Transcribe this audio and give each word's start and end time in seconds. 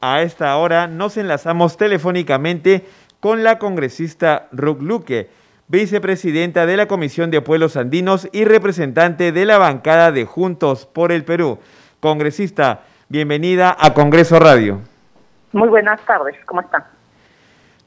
A 0.00 0.22
esta 0.22 0.56
hora 0.56 0.86
nos 0.86 1.16
enlazamos 1.16 1.76
telefónicamente 1.76 2.86
con 3.18 3.42
la 3.42 3.58
congresista 3.58 4.46
Ruth 4.52 4.80
Luque, 4.80 5.28
vicepresidenta 5.66 6.66
de 6.66 6.76
la 6.76 6.86
Comisión 6.86 7.32
de 7.32 7.40
Pueblos 7.40 7.76
Andinos 7.76 8.28
y 8.30 8.44
representante 8.44 9.32
de 9.32 9.44
la 9.44 9.58
bancada 9.58 10.12
de 10.12 10.24
Juntos 10.24 10.86
por 10.86 11.10
el 11.10 11.24
Perú. 11.24 11.58
Congresista, 11.98 12.82
bienvenida 13.08 13.76
a 13.76 13.92
Congreso 13.92 14.38
Radio. 14.38 14.82
Muy 15.50 15.68
buenas 15.68 16.00
tardes, 16.02 16.36
¿cómo 16.46 16.60
están? 16.60 16.84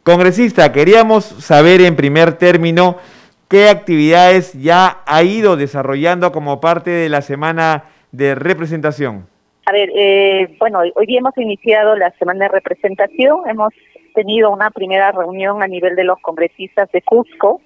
Congresista, 0.03 0.73
queríamos 0.73 1.23
saber 1.23 1.79
en 1.79 1.95
primer 1.95 2.33
término 2.33 2.97
qué 3.47 3.69
actividades 3.69 4.51
ya 4.51 4.99
ha 5.05 5.23
ido 5.23 5.55
desarrollando 5.55 6.33
como 6.33 6.59
parte 6.59 6.89
de 6.89 7.07
la 7.07 7.21
semana 7.21 7.85
de 8.11 8.35
representación. 8.35 9.27
A 9.65 9.71
ver, 9.71 9.89
eh, 9.95 10.55
bueno, 10.59 10.79
hoy 10.79 11.05
día 11.05 11.19
hemos 11.19 11.37
iniciado 11.37 11.95
la 11.95 12.11
semana 12.17 12.45
de 12.45 12.49
representación, 12.49 13.47
hemos 13.47 13.73
tenido 14.15 14.51
una 14.51 14.71
primera 14.71 15.11
reunión 15.11 15.61
a 15.61 15.67
nivel 15.67 15.95
de 15.95 16.03
los 16.03 16.19
congresistas 16.19 16.91
de 16.91 17.01
Cusco 17.01 17.61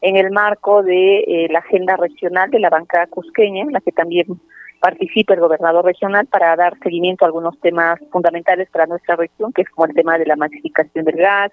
en 0.00 0.16
el 0.16 0.30
marco 0.30 0.82
de 0.82 1.18
eh, 1.20 1.48
la 1.50 1.60
agenda 1.60 1.96
regional 1.96 2.50
de 2.50 2.60
la 2.60 2.70
bancada 2.70 3.06
cusqueña, 3.06 3.62
en 3.62 3.72
la 3.72 3.80
que 3.80 3.92
también 3.92 4.26
participa 4.80 5.34
el 5.34 5.40
gobernador 5.40 5.84
regional 5.84 6.26
para 6.26 6.54
dar 6.54 6.78
seguimiento 6.82 7.24
a 7.24 7.28
algunos 7.28 7.58
temas 7.60 7.98
fundamentales 8.12 8.68
para 8.70 8.86
nuestra 8.86 9.16
región, 9.16 9.52
que 9.52 9.62
es 9.62 9.70
como 9.70 9.86
el 9.86 9.94
tema 9.94 10.18
de 10.18 10.26
la 10.26 10.36
masificación 10.36 11.04
del 11.04 11.16
gas, 11.16 11.50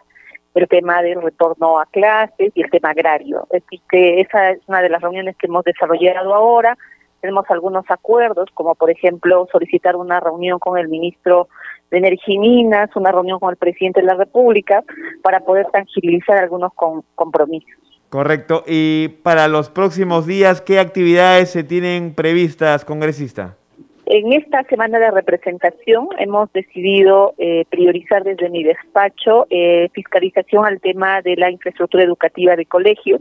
el 0.54 0.68
tema 0.68 1.02
del 1.02 1.22
retorno 1.22 1.80
a 1.80 1.86
clases 1.88 2.52
y 2.54 2.62
el 2.62 2.70
tema 2.70 2.92
agrario. 2.92 3.48
Así 3.52 3.82
que 3.90 4.22
esa 4.22 4.52
es 4.52 4.60
una 4.68 4.82
de 4.82 4.90
las 4.90 5.02
reuniones 5.02 5.36
que 5.38 5.48
hemos 5.48 5.64
desarrollado 5.64 6.34
ahora. 6.34 6.78
Tenemos 7.26 7.50
algunos 7.50 7.86
acuerdos, 7.90 8.50
como 8.54 8.76
por 8.76 8.92
ejemplo 8.92 9.48
solicitar 9.52 9.96
una 9.96 10.20
reunión 10.20 10.60
con 10.60 10.78
el 10.78 10.88
ministro 10.88 11.48
de 11.90 11.98
Energía 11.98 12.36
y 12.36 12.38
Minas, 12.38 12.96
una 12.96 13.12
reunión 13.12 13.40
con 13.40 13.50
el 13.50 13.56
presidente 13.56 14.02
de 14.02 14.06
la 14.06 14.14
República, 14.14 14.84
para 15.24 15.40
poder 15.40 15.66
tangibilizar 15.72 16.38
algunos 16.38 16.72
compromisos. 17.16 17.74
Correcto. 18.10 18.64
Y 18.68 19.08
para 19.24 19.48
los 19.48 19.72
próximos 19.72 20.28
días, 20.28 20.62
¿qué 20.62 20.78
actividades 20.78 21.50
se 21.50 21.64
tienen 21.64 22.14
previstas, 22.14 22.86
congresista? 22.86 23.58
En 24.06 24.32
esta 24.32 24.62
semana 24.66 25.00
de 25.00 25.10
representación 25.10 26.10
hemos 26.20 26.54
decidido 26.54 27.34
eh, 27.40 27.66
priorizar 27.72 28.24
desde 28.24 28.52
mi 28.52 28.64
despacho 28.64 29.48
eh, 29.50 29.90
fiscalización 29.94 30.64
al 30.64 30.80
tema 30.80 31.24
de 31.24 31.38
la 31.38 31.50
infraestructura 31.50 32.04
educativa 32.04 32.56
de 32.56 32.68
colegio 32.68 33.20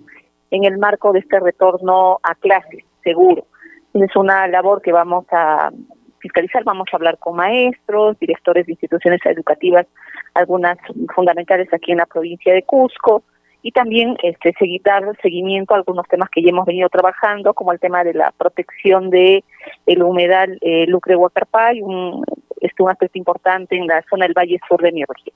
en 0.50 0.64
el 0.64 0.76
marco 0.76 1.14
de 1.14 1.20
este 1.20 1.40
retorno 1.40 2.20
a 2.22 2.34
clases, 2.34 2.84
seguro. 3.02 3.46
Es 3.94 4.16
una 4.16 4.46
labor 4.48 4.82
que 4.82 4.92
vamos 4.92 5.24
a 5.30 5.70
fiscalizar, 6.18 6.64
vamos 6.64 6.88
a 6.92 6.96
hablar 6.96 7.18
con 7.18 7.36
maestros, 7.36 8.18
directores 8.18 8.66
de 8.66 8.72
instituciones 8.72 9.20
educativas, 9.24 9.86
algunas 10.34 10.78
fundamentales 11.14 11.72
aquí 11.72 11.92
en 11.92 11.98
la 11.98 12.06
provincia 12.06 12.52
de 12.52 12.62
Cusco, 12.62 13.22
y 13.62 13.72
también 13.72 14.16
este, 14.22 14.52
seguir, 14.58 14.82
dar 14.82 15.04
seguimiento 15.22 15.72
a 15.72 15.78
algunos 15.78 16.06
temas 16.08 16.28
que 16.30 16.42
ya 16.42 16.50
hemos 16.50 16.66
venido 16.66 16.88
trabajando, 16.90 17.54
como 17.54 17.72
el 17.72 17.80
tema 17.80 18.04
de 18.04 18.12
la 18.12 18.30
protección 18.32 19.08
de 19.10 19.42
el 19.86 20.02
humedal 20.02 20.58
eh, 20.60 20.86
Lucre 20.86 21.16
Huacarpay, 21.16 21.80
un, 21.80 22.24
este, 22.60 22.82
un 22.82 22.90
aspecto 22.90 23.16
importante 23.16 23.76
en 23.76 23.86
la 23.86 24.02
zona 24.10 24.26
del 24.26 24.34
Valle 24.34 24.60
Sur 24.68 24.82
de 24.82 24.92
mi 24.92 25.02
región. 25.04 25.34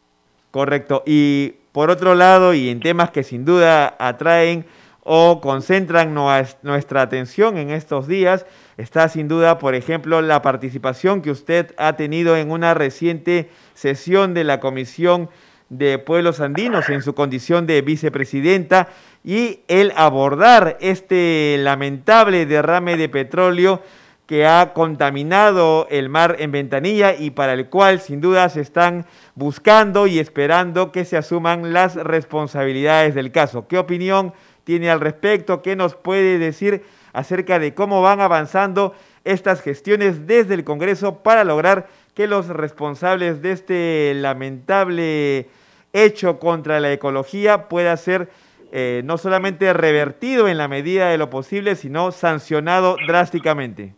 Correcto. 0.50 1.02
Y 1.06 1.54
por 1.72 1.90
otro 1.90 2.14
lado, 2.14 2.52
y 2.52 2.68
en 2.68 2.80
temas 2.80 3.10
que 3.10 3.22
sin 3.22 3.44
duda 3.44 3.94
atraen 3.98 4.66
o 5.10 5.40
concentran 5.40 6.12
nuestra 6.12 7.00
atención 7.00 7.56
en 7.56 7.70
estos 7.70 8.06
días, 8.08 8.44
está 8.76 9.08
sin 9.08 9.26
duda, 9.26 9.58
por 9.58 9.74
ejemplo, 9.74 10.20
la 10.20 10.42
participación 10.42 11.22
que 11.22 11.30
usted 11.30 11.74
ha 11.78 11.94
tenido 11.94 12.36
en 12.36 12.50
una 12.50 12.74
reciente 12.74 13.48
sesión 13.72 14.34
de 14.34 14.44
la 14.44 14.60
Comisión 14.60 15.30
de 15.70 15.98
Pueblos 15.98 16.40
Andinos 16.40 16.90
en 16.90 17.00
su 17.00 17.14
condición 17.14 17.66
de 17.66 17.80
vicepresidenta 17.80 18.88
y 19.24 19.60
el 19.68 19.94
abordar 19.96 20.76
este 20.82 21.56
lamentable 21.58 22.44
derrame 22.44 22.98
de 22.98 23.08
petróleo 23.08 23.82
que 24.26 24.46
ha 24.46 24.74
contaminado 24.74 25.86
el 25.90 26.10
mar 26.10 26.36
en 26.38 26.52
Ventanilla 26.52 27.14
y 27.14 27.30
para 27.30 27.54
el 27.54 27.70
cual 27.70 27.98
sin 28.00 28.20
duda 28.20 28.50
se 28.50 28.60
están 28.60 29.06
buscando 29.34 30.06
y 30.06 30.18
esperando 30.18 30.92
que 30.92 31.06
se 31.06 31.16
asuman 31.16 31.72
las 31.72 31.94
responsabilidades 31.94 33.14
del 33.14 33.32
caso. 33.32 33.66
¿Qué 33.68 33.78
opinión 33.78 34.34
tiene 34.68 34.90
al 34.90 35.00
respecto? 35.00 35.62
¿Qué 35.62 35.76
nos 35.76 35.94
puede 35.94 36.36
decir 36.36 36.82
acerca 37.14 37.58
de 37.58 37.72
cómo 37.72 38.02
van 38.02 38.20
avanzando 38.20 38.94
estas 39.24 39.62
gestiones 39.62 40.26
desde 40.26 40.52
el 40.52 40.62
Congreso 40.62 41.22
para 41.22 41.42
lograr 41.42 41.86
que 42.14 42.26
los 42.26 42.48
responsables 42.48 43.40
de 43.40 43.52
este 43.52 44.12
lamentable 44.14 45.46
hecho 45.94 46.38
contra 46.38 46.80
la 46.80 46.92
ecología 46.92 47.66
pueda 47.68 47.96
ser 47.96 48.28
eh, 48.70 49.00
no 49.06 49.16
solamente 49.16 49.72
revertido 49.72 50.48
en 50.48 50.58
la 50.58 50.68
medida 50.68 51.08
de 51.08 51.16
lo 51.16 51.30
posible, 51.30 51.74
sino 51.74 52.12
sancionado 52.12 52.98
drásticamente. 53.06 53.94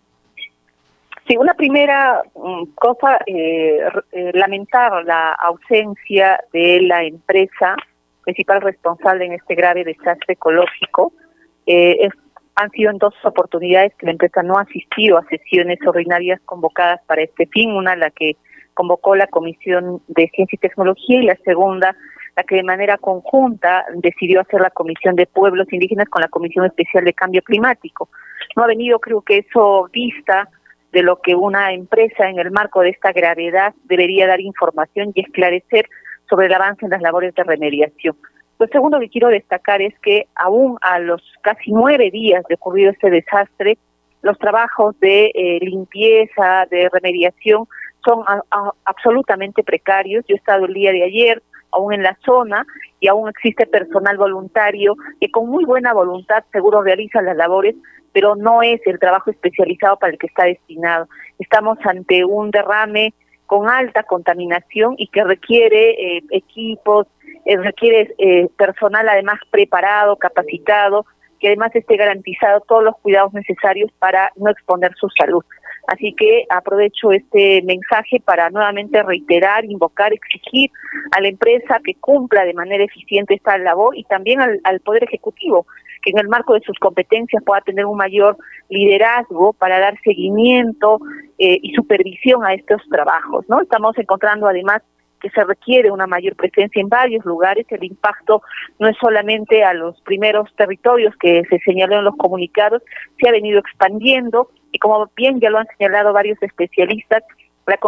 Sí, 1.27 1.37
una 1.37 1.55
primera 1.55 2.23
mm, 2.37 2.63
cosa, 2.77 3.19
eh, 3.27 3.81
eh, 4.13 4.31
lamentar 4.35 5.05
la 5.05 5.33
ausencia 5.33 6.39
de 6.53 6.83
la 6.83 7.03
empresa 7.03 7.75
principal 8.23 8.61
responsable 8.61 9.27
en 9.27 9.33
este 9.33 9.55
grave 9.55 9.85
desastre 9.85 10.35
ecológico. 10.35 11.13
han 12.57 12.71
sido 12.73 12.91
en 12.91 12.99
dos 12.99 13.15
oportunidades 13.25 13.95
que 13.95 14.07
la 14.07 14.13
empresa 14.13 14.43
no 14.43 14.59
ha 14.59 14.63
asistido 14.63 15.17
a 15.17 15.25
sesiones 15.27 15.79
ordinarias 15.87 16.41
convocadas 16.45 17.01
para 17.07 17.23
este 17.23 17.47
fin, 17.47 17.73
una 17.73 17.97
la 17.97 18.11
que 18.11 18.37
convocó 18.75 19.15
la 19.15 19.27
Comisión 19.27 20.03
de 20.09 20.31
Ciencia 20.35 20.57
y 20.57 20.59
Tecnología 20.59 21.21
y 21.21 21.27
la 21.27 21.37
segunda, 21.45 21.95
la 22.37 22.43
que 22.45 22.57
de 22.57 22.63
manera 22.63 22.97
conjunta 22.99 23.85
decidió 23.95 24.41
hacer 24.41 24.61
la 24.61 24.71
Comisión 24.71 25.17
de 25.17 25.27
Pueblos 25.27 25.73
Indígenas 25.73 26.09
con 26.09 26.23
la 26.23 26.29
Comisión 26.29 26.65
Especial 26.65 27.05
de 27.05 27.13
Cambio 27.13 27.43
Climático. 27.43 28.09
No 28.57 28.65
ha 28.65 28.67
venido, 28.67 28.99
creo 28.99 29.23
que 29.23 29.39
eso 29.39 29.89
vista 29.93 30.49
de 30.93 31.03
lo 31.03 31.21
que 31.21 31.35
una 31.35 31.73
empresa 31.73 32.29
en 32.29 32.39
el 32.39 32.51
marco 32.51 32.81
de 32.81 32.91
esta 32.91 33.13
gravedad 33.13 33.75
debería 33.85 34.27
dar 34.27 34.41
información 34.41 35.13
y 35.15 35.21
esclarecer 35.21 35.87
sobre 36.31 36.47
el 36.47 36.55
avance 36.55 36.85
en 36.85 36.93
las 36.93 37.03
labores 37.03 37.35
de 37.35 37.45
remediación. 37.45 38.17
Lo 38.59 38.67
segundo 38.69 39.01
que 39.01 39.09
quiero 39.09 39.29
destacar 39.29 39.83
es 39.83 39.99
que 40.01 40.27
aún 40.35 40.79
a 40.81 40.99
los 40.99 41.23
casi 41.43 41.73
nueve 41.73 42.11
días 42.11 42.45
de 42.49 42.55
ocurrido 42.55 42.91
este 42.93 43.11
desastre, 43.11 43.77
los 44.23 44.39
trabajos 44.39 44.99
de 45.01 45.33
eh, 45.35 45.59
limpieza, 45.63 46.67
de 46.71 46.89
remediación, 46.93 47.67
son 48.05 48.25
absolutamente 48.85 49.63
precarios. 49.63 50.25
Yo 50.29 50.35
he 50.35 50.39
estado 50.39 50.67
el 50.67 50.75
día 50.75 50.93
de 50.93 51.05
ayer 51.05 51.43
aún 51.73 51.93
en 51.93 52.03
la 52.03 52.17
zona 52.25 52.67
y 52.99 53.09
aún 53.09 53.29
existe 53.29 53.67
personal 53.67 54.17
voluntario 54.17 54.97
que 55.21 55.31
con 55.31 55.49
muy 55.49 55.65
buena 55.65 55.93
voluntad 55.93 56.45
seguro 56.53 56.83
realiza 56.83 57.23
las 57.23 57.37
labores, 57.37 57.77
pero 58.13 58.37
no 58.37 58.63
es 58.63 58.81
el 58.87 58.99
trabajo 58.99 59.31
especializado 59.31 59.97
para 59.99 60.13
el 60.13 60.19
que 60.19 60.27
está 60.27 60.45
destinado. 60.45 61.09
Estamos 61.39 61.79
ante 61.85 62.25
un 62.25 62.51
derrame 62.51 63.15
con 63.51 63.69
alta 63.69 64.05
contaminación 64.05 64.95
y 64.97 65.09
que 65.09 65.25
requiere 65.25 66.19
eh, 66.19 66.23
equipos, 66.31 67.09
eh, 67.45 67.57
requiere 67.57 68.15
eh, 68.17 68.47
personal 68.57 69.09
además 69.09 69.41
preparado, 69.51 70.15
capacitado, 70.15 71.05
que 71.41 71.49
además 71.49 71.75
esté 71.75 71.97
garantizado 71.97 72.61
todos 72.61 72.85
los 72.85 72.95
cuidados 73.03 73.33
necesarios 73.33 73.91
para 73.99 74.31
no 74.37 74.53
exponer 74.53 74.93
su 74.95 75.09
salud. 75.19 75.45
Así 75.89 76.15
que 76.17 76.45
aprovecho 76.49 77.11
este 77.11 77.61
mensaje 77.63 78.23
para 78.25 78.51
nuevamente 78.51 79.03
reiterar, 79.03 79.65
invocar, 79.65 80.13
exigir 80.13 80.71
a 81.11 81.21
la 81.21 81.27
empresa 81.27 81.81
que 81.85 81.95
cumpla 81.95 82.45
de 82.45 82.55
manera 82.55 82.85
eficiente 82.85 83.35
esta 83.35 83.59
labor 83.59 83.97
y 83.97 84.05
también 84.05 84.41
al, 84.41 84.81
Poder 84.85 85.03
Ejecutivo, 85.03 85.67
que 86.03 86.11
en 86.11 86.19
el 86.19 86.29
marco 86.29 86.55
de 86.55 86.61
sus 86.61 86.79
competencias 86.79 87.43
pueda 87.45 87.61
tener 87.61 87.87
un 87.87 87.97
mayor 87.97 88.37
liderazgo 88.69 89.53
para 89.53 89.79
dar 89.79 89.99
seguimiento 90.03 91.01
eh, 91.39 91.59
y 91.63 91.75
supervisión 91.75 92.45
a 92.45 92.55
estos 92.55 92.83
trabajos. 92.91 93.45
¿no? 93.49 93.61
Estamos 93.61 93.97
encontrando 93.99 94.47
además 94.47 94.83
que 95.21 95.31
se 95.31 95.45
requiere 95.45 95.91
una 95.91 96.07
mayor 96.07 96.35
presencia 96.35 96.81
en 96.81 96.89
varios 96.89 97.25
lugares. 97.25 97.67
El 97.71 97.85
impacto 97.85 98.43
no 98.79 98.89
es 98.89 98.97
solamente 98.99 99.63
a 99.63 99.75
los 99.75 100.01
primeros 100.03 100.49
territorios 100.57 101.15
que 101.21 101.43
se 101.49 101.59
señaló 101.59 101.99
en 101.99 102.05
los 102.05 102.17
comunicados, 102.17 102.83
se 103.21 103.29
ha 103.29 103.33
venido 103.33 103.61
expandiendo 103.61 104.49
y 104.73 104.79
como 104.79 105.11
bien 105.15 105.41
ya 105.41 105.51
lo 105.51 105.59
han 105.59 105.67
señalado 105.77 106.13
varios 106.13 106.43
especialistas, 106.43 107.23
la 107.67 107.79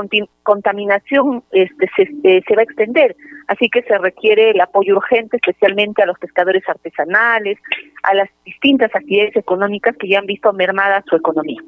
contaminación 0.44 1.42
este, 1.50 1.90
se, 1.96 2.42
se, 2.46 2.54
va 2.54 2.60
a 2.60 2.64
extender, 2.64 3.16
así 3.48 3.68
que 3.68 3.82
se 3.82 3.98
requiere 3.98 4.50
el 4.50 4.60
apoyo 4.60 4.96
urgente, 4.96 5.38
especialmente 5.38 6.02
a 6.02 6.06
los 6.06 6.18
pescadores 6.18 6.62
artesanales, 6.68 7.58
a 8.02 8.14
las 8.14 8.28
distintas 8.44 8.94
actividades 8.94 9.36
económicas 9.36 9.96
que 9.96 10.08
ya 10.08 10.18
han 10.18 10.26
visto 10.26 10.52
mermada 10.52 11.04
su 11.08 11.16
economía. 11.16 11.62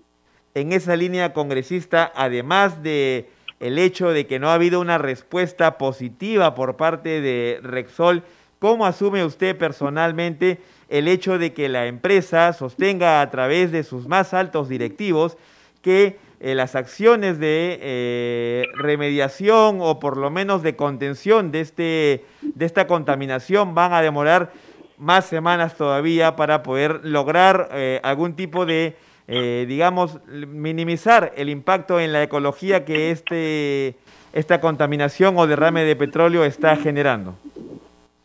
En 0.55 0.73
esa 0.73 0.97
línea, 0.97 1.33
congresista, 1.33 2.13
además 2.15 2.83
de 2.83 3.29
el 3.61 3.79
hecho 3.79 4.11
de 4.11 4.27
que 4.27 4.39
no 4.39 4.51
ha 4.51 4.55
habido 4.55 4.81
una 4.81 4.99
respuesta 4.99 5.79
positiva 5.79 6.55
por 6.55 6.77
parte 6.77 7.21
de 7.21 7.61
Rexol. 7.63 8.23
¿Cómo 8.59 8.87
asume 8.87 9.25
usted 9.25 9.57
personalmente 9.57 10.59
el 10.89 11.09
hecho 11.09 11.39
de 11.39 11.53
que 11.53 11.69
la 11.69 11.87
empresa 11.87 12.53
sostenga 12.53 13.21
a 13.21 13.31
través 13.31 13.73
de 13.73 13.83
sus 13.83 14.07
más 14.07 14.35
altos 14.35 14.69
directivos 14.69 15.37
que 15.83 16.19
eh, 16.41 16.55
las 16.55 16.75
acciones 16.75 17.39
de 17.39 17.79
eh, 17.81 18.65
remediación 18.75 19.79
o 19.81 19.99
por 19.99 20.17
lo 20.17 20.31
menos 20.31 20.63
de 20.63 20.77
contención 20.77 21.51
de, 21.51 21.61
este, 21.61 22.25
de 22.43 22.67
esta 22.67 22.87
contaminación 22.87 23.75
van 23.75 23.93
a 23.93 24.03
demorar 24.03 24.53
más 24.99 25.27
semanas 25.27 25.77
todavía 25.77 26.37
para 26.37 26.63
poder 26.63 27.01
lograr 27.05 27.69
eh, 27.73 28.01
algún 28.03 28.35
tipo 28.35 28.67
de, 28.67 28.97
digamos, 29.27 30.21
minimizar 30.27 31.33
el 31.37 31.49
impacto 31.49 31.99
en 31.99 32.13
la 32.13 32.23
ecología 32.23 32.85
que 32.85 33.11
este, 33.11 33.95
esta 34.35 34.61
contaminación 34.61 35.39
o 35.39 35.47
derrame 35.47 35.85
de 35.85 35.97
petróleo 35.97 36.45
está 36.45 36.77
generando. 36.77 37.35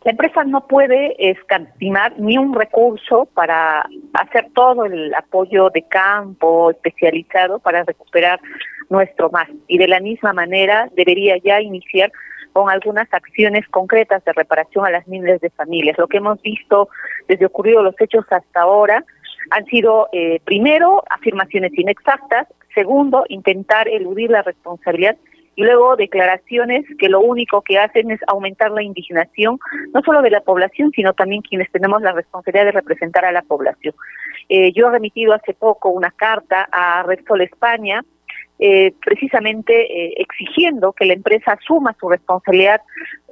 La 0.06 0.12
empresa 0.12 0.46
no 0.46 0.66
puede 0.66 1.30
escatimar 1.30 2.18
ni 2.18 2.38
un 2.38 2.54
recurso 2.54 3.28
para 3.34 3.86
hacer 4.14 4.48
todo 4.54 4.86
el 4.86 5.14
apoyo 5.14 5.70
de 5.70 5.82
campo 5.84 6.72
especializado 6.72 7.60
para 7.60 7.84
recuperar 7.84 8.40
nuestro 8.90 9.30
mar. 9.30 9.50
Y 9.68 9.78
de 9.78 9.90
la 9.90 10.00
misma 10.00 10.32
manera 10.32 10.90
debería 10.96 11.38
ya 11.38 11.62
iniciar 11.62 12.12
con 12.60 12.70
algunas 12.70 13.08
acciones 13.14 13.66
concretas 13.70 14.22
de 14.26 14.34
reparación 14.34 14.86
a 14.86 14.90
las 14.90 15.08
miles 15.08 15.40
de 15.40 15.50
familias. 15.50 15.98
Lo 15.98 16.08
que 16.08 16.18
hemos 16.18 16.42
visto 16.42 16.90
desde 17.30 17.46
ocurrido 17.46 17.82
los 17.82 17.96
hechos 18.02 18.26
hasta 18.30 18.62
ahora 18.62 19.06
han 19.52 19.66
sido, 19.68 20.10
eh, 20.12 20.42
primero, 20.44 21.02
afirmaciones 21.10 21.72
inexactas, 21.78 22.48
segundo, 22.76 23.24
intentar 23.30 23.88
eludir 23.88 24.30
la 24.30 24.42
responsabilidad 24.42 25.16
y 25.56 25.64
luego 25.64 25.96
declaraciones 25.96 26.86
que 27.00 27.08
lo 27.08 27.22
único 27.22 27.62
que 27.62 27.80
hacen 27.80 28.12
es 28.12 28.20
aumentar 28.28 28.72
la 28.72 28.84
indignación, 28.84 29.58
no 29.94 30.02
solo 30.02 30.22
de 30.22 30.32
la 30.32 30.42
población, 30.42 30.92
sino 30.94 31.14
también 31.14 31.42
quienes 31.42 31.72
tenemos 31.72 32.02
la 32.02 32.12
responsabilidad 32.12 32.66
de 32.66 32.72
representar 32.74 33.24
a 33.24 33.32
la 33.32 33.42
población. 33.42 33.96
Eh, 34.50 34.74
yo 34.74 34.90
he 34.90 34.92
remitido 34.92 35.34
hace 35.34 35.54
poco 35.54 35.90
una 35.92 36.12
carta 36.12 36.68
a 36.74 37.04
Repsol 37.04 37.40
España, 37.40 38.04
eh, 38.60 38.94
precisamente 39.04 39.74
eh, 39.74 40.14
exigiendo 40.18 40.94
que 40.94 41.06
la 41.06 41.14
empresa 41.14 41.54
asuma 41.54 41.96
su 42.00 42.10
responsabilidad 42.10 42.82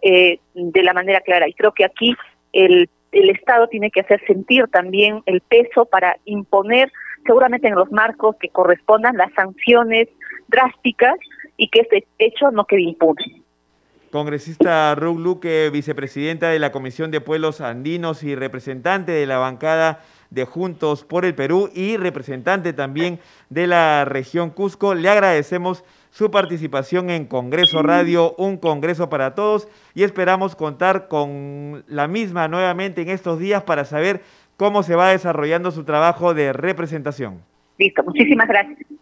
de 0.02 0.84
la 0.84 0.94
manera 0.94 1.20
clara. 1.22 1.50
Y 1.50 1.54
creo 1.54 1.74
que 1.74 1.84
aquí 1.84 2.16
el, 2.54 2.90
el 3.12 3.30
Estado 3.30 3.68
tiene 3.68 3.92
que 3.92 4.02
hacer 4.02 4.22
sentir 4.26 4.68
también 4.68 5.22
el 5.26 5.42
peso 5.42 5.86
para 5.86 6.18
imponer, 6.26 6.92
seguramente 7.26 7.68
en 7.68 7.76
los 7.76 7.92
marcos 7.92 8.36
que 8.40 8.50
correspondan, 8.50 9.18
las 9.18 9.34
sanciones 9.34 10.08
drásticas 10.48 11.16
y 11.58 11.70
que 11.70 11.82
este 11.82 12.06
hecho 12.20 12.52
no 12.52 12.66
quede 12.66 12.82
impune. 12.82 13.44
Congresista 14.12 14.96
Ruth 14.96 15.20
Luque, 15.20 15.70
vicepresidenta 15.72 16.50
de 16.50 16.60
la 16.60 16.72
Comisión 16.72 17.12
de 17.12 17.20
Pueblos 17.20 17.60
Andinos 17.60 18.24
y 18.24 18.36
representante 18.36 19.12
de 19.12 19.26
la 19.26 19.38
bancada 19.38 20.02
de 20.30 20.46
Juntos 20.46 21.04
por 21.04 21.26
el 21.26 21.36
Perú 21.36 21.70
y 21.74 21.98
representante 21.98 22.74
también 22.74 23.20
de 23.50 23.68
la 23.68 24.06
región 24.06 24.50
Cusco, 24.50 24.94
le 24.94 25.10
agradecemos 25.10 25.84
su 26.10 26.32
participación 26.32 27.10
en 27.10 27.26
Congreso 27.26 27.84
Radio, 27.84 28.34
un 28.38 28.58
Congreso 28.58 29.10
para 29.10 29.36
todos 29.36 29.68
y 29.94 30.04
esperamos 30.04 30.56
contar 30.56 31.08
con 31.08 31.84
la 31.88 32.08
misma 32.08 32.48
nuevamente 32.48 33.02
en 33.02 33.10
estos 33.10 33.40
días 33.40 33.64
para 33.64 33.86
saber 33.86 34.22
cómo 34.58 34.84
se 34.84 34.96
va 34.96 35.10
desarrollando 35.10 35.72
su 35.72 35.84
trabajo 35.84 36.34
de 36.34 36.54
representación. 36.54 37.42
Listo, 37.78 38.04
muchísimas 38.04 38.48
gracias. 38.48 38.97